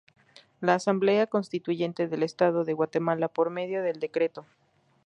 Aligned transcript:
La 0.61 0.73
Asamblea 0.73 1.27
Constituyente 1.27 2.07
del 2.07 2.23
Estado 2.23 2.63
de 2.65 2.73
Guatemala 2.73 3.27
por 3.27 3.51
medio 3.51 3.83
del 3.83 3.99
decreto 3.99 4.41
No. 4.41 4.47